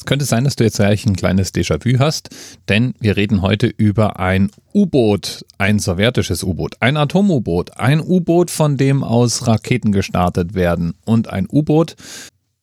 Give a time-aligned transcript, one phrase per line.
[0.00, 2.30] Es könnte sein, dass du jetzt gleich ein kleines Déjà-vu hast,
[2.70, 8.78] denn wir reden heute über ein U-Boot, ein sowjetisches U-Boot, ein Atom-U-Boot, ein U-Boot, von
[8.78, 11.96] dem aus Raketen gestartet werden und ein U-Boot,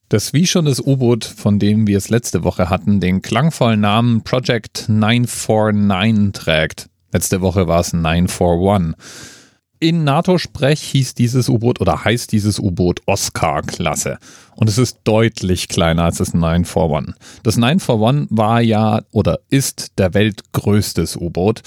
[0.10, 4.24] das wie schon das U-Boot, von dem wir es letzte Woche hatten, den klangvollen Namen
[4.24, 6.90] Project 949 trägt.
[7.14, 8.96] Letzte Woche war es 941.
[9.80, 14.18] In NATO-Sprech hieß dieses U-Boot oder heißt dieses U-Boot Oscar-Klasse.
[14.56, 17.14] Und es ist deutlich kleiner als das 941.
[17.44, 21.62] Das 941 war ja oder ist der weltgrößtes U-Boot.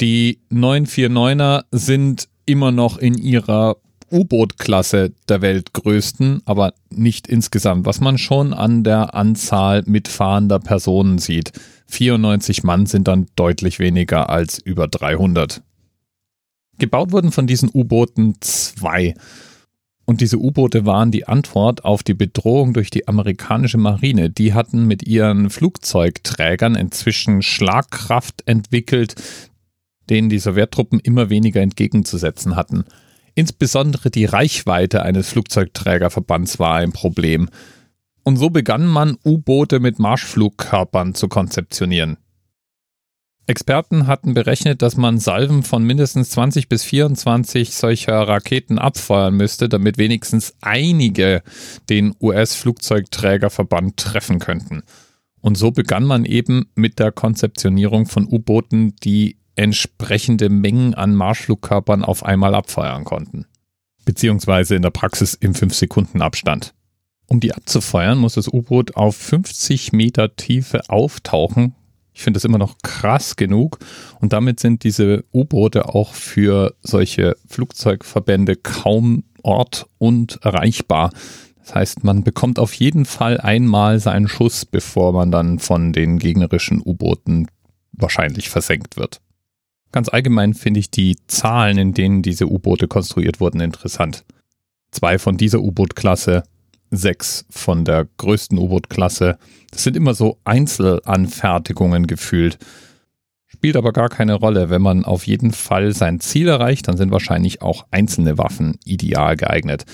[0.00, 3.76] Die 949er sind immer noch in ihrer
[4.12, 11.52] U-Boot-Klasse der weltgrößten, aber nicht insgesamt, was man schon an der Anzahl mitfahrender Personen sieht.
[11.88, 15.62] 94 Mann sind dann deutlich weniger als über 300.
[16.82, 19.14] Gebaut wurden von diesen U-Booten zwei.
[20.04, 24.30] Und diese U-Boote waren die Antwort auf die Bedrohung durch die amerikanische Marine.
[24.30, 29.14] Die hatten mit ihren Flugzeugträgern inzwischen Schlagkraft entwickelt,
[30.10, 32.84] denen die Sowjettruppen immer weniger entgegenzusetzen hatten.
[33.36, 37.48] Insbesondere die Reichweite eines Flugzeugträgerverbands war ein Problem.
[38.24, 42.16] Und so begann man, U-Boote mit Marschflugkörpern zu konzeptionieren.
[43.46, 49.68] Experten hatten berechnet, dass man Salven von mindestens 20 bis 24 solcher Raketen abfeuern müsste,
[49.68, 51.42] damit wenigstens einige
[51.88, 54.82] den US-Flugzeugträgerverband treffen könnten.
[55.40, 62.04] Und so begann man eben mit der Konzeptionierung von U-Booten, die entsprechende Mengen an Marschflugkörpern
[62.04, 63.46] auf einmal abfeuern konnten.
[64.04, 66.74] Beziehungsweise in der Praxis im 5-Sekunden-Abstand.
[67.26, 71.74] Um die abzufeuern, muss das U-Boot auf 50 Meter Tiefe auftauchen,
[72.14, 73.78] ich finde das immer noch krass genug.
[74.20, 81.10] Und damit sind diese U-Boote auch für solche Flugzeugverbände kaum ort- und erreichbar.
[81.60, 86.18] Das heißt, man bekommt auf jeden Fall einmal seinen Schuss, bevor man dann von den
[86.18, 87.46] gegnerischen U-Booten
[87.92, 89.20] wahrscheinlich versenkt wird.
[89.92, 94.24] Ganz allgemein finde ich die Zahlen, in denen diese U-Boote konstruiert wurden, interessant.
[94.90, 96.42] Zwei von dieser U-Boot-Klasse
[96.92, 99.38] sechs von der größten U-Boot-Klasse.
[99.70, 102.58] Das sind immer so Einzelanfertigungen gefühlt.
[103.46, 104.70] Spielt aber gar keine Rolle.
[104.70, 109.36] Wenn man auf jeden Fall sein Ziel erreicht, dann sind wahrscheinlich auch einzelne Waffen ideal
[109.36, 109.84] geeignet.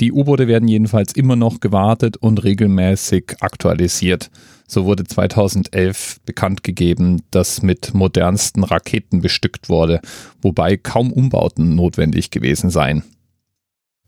[0.00, 4.30] Die U-Boote werden jedenfalls immer noch gewartet und regelmäßig aktualisiert.
[4.68, 10.00] So wurde 2011 bekannt gegeben, dass mit modernsten Raketen bestückt wurde,
[10.42, 13.04] wobei kaum Umbauten notwendig gewesen seien.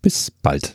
[0.03, 0.75] Bis bald.